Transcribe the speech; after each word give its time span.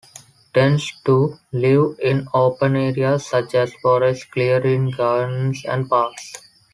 Tends 0.51 0.99
to 1.05 1.37
live 1.51 1.99
in 2.01 2.25
open 2.33 2.75
areas 2.75 3.27
such 3.27 3.53
as 3.53 3.71
forest 3.83 4.31
clearings, 4.31 4.95
gardens 4.95 5.63
and 5.67 5.87
parks. 5.87 6.33